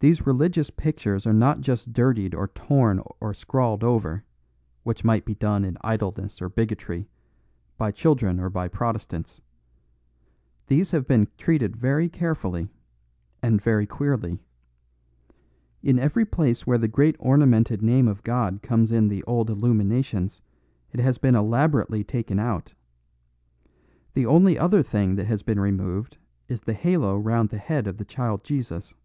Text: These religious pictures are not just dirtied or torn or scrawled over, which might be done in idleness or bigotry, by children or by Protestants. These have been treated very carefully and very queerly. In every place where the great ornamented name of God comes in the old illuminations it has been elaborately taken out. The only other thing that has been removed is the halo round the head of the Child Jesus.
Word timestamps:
These 0.00 0.26
religious 0.26 0.70
pictures 0.70 1.24
are 1.24 1.32
not 1.32 1.60
just 1.60 1.92
dirtied 1.92 2.34
or 2.34 2.48
torn 2.48 3.00
or 3.20 3.32
scrawled 3.32 3.84
over, 3.84 4.24
which 4.82 5.04
might 5.04 5.24
be 5.24 5.36
done 5.36 5.64
in 5.64 5.78
idleness 5.82 6.42
or 6.42 6.48
bigotry, 6.48 7.06
by 7.78 7.92
children 7.92 8.40
or 8.40 8.50
by 8.50 8.66
Protestants. 8.66 9.40
These 10.66 10.90
have 10.90 11.06
been 11.06 11.28
treated 11.38 11.76
very 11.76 12.08
carefully 12.08 12.70
and 13.40 13.62
very 13.62 13.86
queerly. 13.86 14.40
In 15.80 16.00
every 16.00 16.24
place 16.24 16.66
where 16.66 16.76
the 16.76 16.88
great 16.88 17.14
ornamented 17.20 17.80
name 17.80 18.08
of 18.08 18.24
God 18.24 18.62
comes 18.62 18.90
in 18.90 19.06
the 19.06 19.22
old 19.24 19.48
illuminations 19.48 20.42
it 20.90 20.98
has 20.98 21.18
been 21.18 21.36
elaborately 21.36 22.02
taken 22.02 22.40
out. 22.40 22.74
The 24.14 24.26
only 24.26 24.58
other 24.58 24.82
thing 24.82 25.14
that 25.14 25.26
has 25.28 25.42
been 25.44 25.60
removed 25.60 26.18
is 26.48 26.62
the 26.62 26.74
halo 26.74 27.16
round 27.16 27.50
the 27.50 27.58
head 27.58 27.86
of 27.86 27.98
the 27.98 28.04
Child 28.04 28.42
Jesus. 28.42 28.96